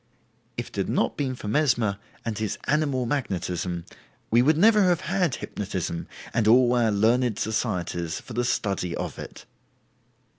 [0.57, 3.85] If it had not been for Mesmer and his "Animal Magnetism",
[4.31, 9.19] we would never have had "hypnotism" and all our learned societies for the study of
[9.19, 9.45] it.